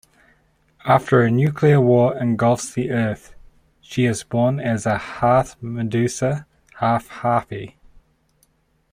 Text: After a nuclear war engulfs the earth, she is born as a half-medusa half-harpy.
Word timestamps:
After 0.83 1.21
a 1.21 1.29
nuclear 1.29 1.79
war 1.79 2.17
engulfs 2.17 2.73
the 2.73 2.89
earth, 2.89 3.35
she 3.81 4.05
is 4.05 4.23
born 4.23 4.59
as 4.59 4.87
a 4.87 4.97
half-medusa 4.97 6.47
half-harpy. 6.79 7.77